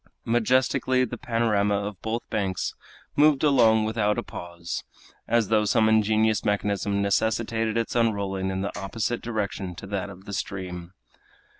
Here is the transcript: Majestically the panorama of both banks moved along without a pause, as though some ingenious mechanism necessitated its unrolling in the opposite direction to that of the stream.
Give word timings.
Majestically 0.25 1.05
the 1.05 1.15
panorama 1.19 1.75
of 1.75 2.01
both 2.01 2.27
banks 2.31 2.73
moved 3.15 3.43
along 3.43 3.85
without 3.85 4.17
a 4.17 4.23
pause, 4.23 4.83
as 5.27 5.49
though 5.49 5.63
some 5.63 5.87
ingenious 5.87 6.43
mechanism 6.43 7.03
necessitated 7.03 7.77
its 7.77 7.95
unrolling 7.95 8.49
in 8.49 8.61
the 8.61 8.75
opposite 8.79 9.21
direction 9.21 9.75
to 9.75 9.85
that 9.85 10.09
of 10.09 10.25
the 10.25 10.33
stream. 10.33 10.93